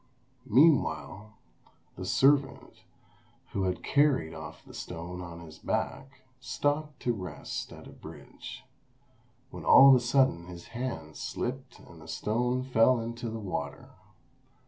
[0.47, 1.31] Meanwhile,
[1.95, 2.77] the servant,
[3.51, 8.63] who had carried off the stone on his back, stopped to rest at a bridge;
[9.51, 13.91] when all of a sudden his hand slipped and the stone fell into the water.